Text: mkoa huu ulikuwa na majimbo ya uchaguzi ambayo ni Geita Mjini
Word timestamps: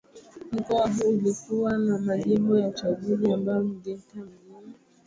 mkoa 0.51 0.87
huu 0.89 1.09
ulikuwa 1.09 1.77
na 1.77 1.97
majimbo 1.97 2.59
ya 2.59 2.67
uchaguzi 2.67 3.31
ambayo 3.31 3.63
ni 3.63 3.75
Geita 3.75 4.15
Mjini 4.17 4.73